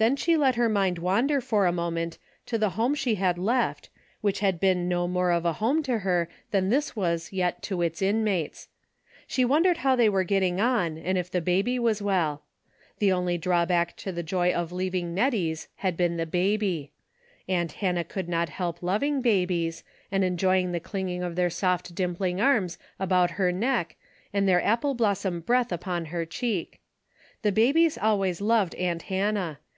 [0.00, 2.16] Then she let her mind wander for a moment
[2.46, 3.90] to the home she had left
[4.22, 7.82] which had been no more of a home to her than this was yet to
[7.82, 8.68] its inmates.
[9.26, 12.42] She wondered how they were getting on, and if the baby was well.
[12.98, 16.92] The only drawback to the joj^ of leaving Nettie's had been the baby.
[17.46, 22.40] Aunt Hannah could not help loving babies, and enjoying the clinging of their soft dimpling
[22.40, 23.96] arms about her neck
[24.32, 26.80] and their apple blossom breath upon her cheek.
[27.42, 29.58] The babies always loved aunt Hannah.